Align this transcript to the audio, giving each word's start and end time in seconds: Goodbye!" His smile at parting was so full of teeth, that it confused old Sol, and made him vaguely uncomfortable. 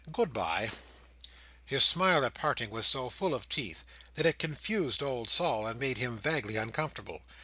Goodbye!" 0.11 0.71
His 1.63 1.83
smile 1.85 2.25
at 2.25 2.33
parting 2.33 2.71
was 2.71 2.87
so 2.87 3.11
full 3.11 3.35
of 3.35 3.47
teeth, 3.47 3.83
that 4.15 4.25
it 4.25 4.39
confused 4.39 5.03
old 5.03 5.29
Sol, 5.29 5.67
and 5.67 5.79
made 5.79 5.97
him 5.99 6.17
vaguely 6.17 6.55
uncomfortable. 6.55 7.21